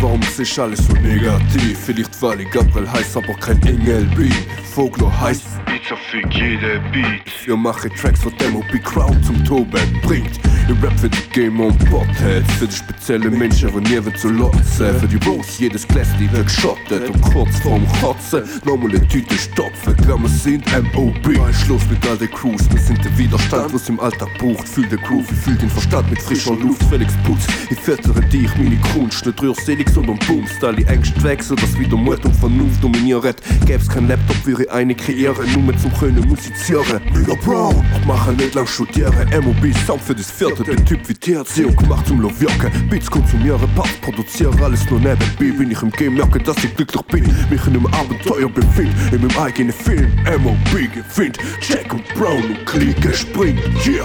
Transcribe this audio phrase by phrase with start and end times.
[0.00, 1.78] warum sich alles so negativ?
[1.78, 4.32] Vielleicht weil ich Gabriel heißt aber kein Engel bin
[4.74, 5.46] Vogler heißt
[5.84, 7.46] Pizza für jede Beat.
[7.46, 10.40] Wir mache Tracks wat Demo Big Crowd zum Toben bringt.
[10.66, 14.30] Ihr Rap für die Game on Bord hält für die spezielle Menschen von nie zu
[14.30, 14.94] lotze.
[14.94, 20.28] Für die Bros jedes Glas die wegschottet und kurz vorm Kotze normale Tüte stopfe Gramme
[20.28, 24.66] sind MOB Schluss mit all der Cruise wir sind der Widerstand was im Alltag bucht.
[24.66, 26.82] Fühlt der Groove wie fühlt den Verstand mit frischer Luft.
[26.84, 31.22] Felix Putz ich fettere dich mini Kunst nicht rührst selig sondern Boom Style die engst
[31.22, 35.80] wechsel das wieder Mord und Vernunft dominiert gäb's kein Laptop wäre eine kreiere nur mit
[35.80, 40.84] zum Kölne musiziere Mega Brown mache nicht lang studiere MOB Sound für das vierte den
[40.84, 45.70] Typ wie THC gemacht zum Lowjacke Beats konsumiere Pass produziere alles nur neben B bin
[45.70, 49.38] ich im Game merke dass ich glücklich bin mich in einem Abenteuer befind in meinem
[49.38, 54.04] eigenen Film MOB gefind Jack und Brown und Klicke springt hier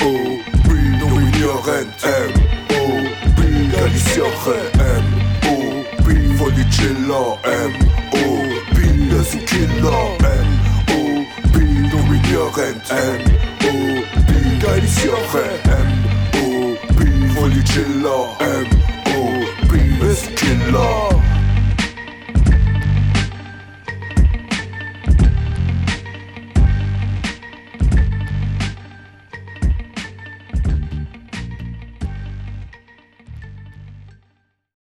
[0.00, 0.68] MOB
[1.00, 1.86] dominieren
[2.70, 4.54] MOB Galiciache
[5.42, 7.38] MOB voll die Chiller.
[7.44, 7.96] MOB
[9.46, 10.16] Killer.
[10.18, 10.25] MOB
[12.88, 15.44] MOB Galiciache
[16.32, 20.95] MOB voll die Chiller MOB ist Killer